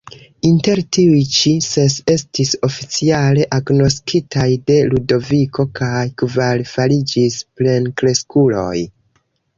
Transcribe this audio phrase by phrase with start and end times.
[0.47, 8.77] Inter tiuj ĉi, ses estis oficiale agnoskitaj de Ludoviko kaj kvar fariĝis plenkreskuloj.